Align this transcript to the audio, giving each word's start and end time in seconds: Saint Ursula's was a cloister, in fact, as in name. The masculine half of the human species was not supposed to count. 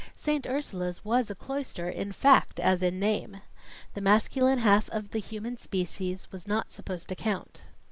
Saint 0.15 0.47
Ursula's 0.47 1.05
was 1.05 1.29
a 1.29 1.35
cloister, 1.35 1.87
in 1.87 2.11
fact, 2.11 2.59
as 2.59 2.81
in 2.81 2.99
name. 2.99 3.37
The 3.93 4.01
masculine 4.01 4.57
half 4.57 4.89
of 4.89 5.11
the 5.11 5.19
human 5.19 5.57
species 5.57 6.27
was 6.31 6.47
not 6.47 6.71
supposed 6.71 7.07
to 7.09 7.15
count. 7.15 7.61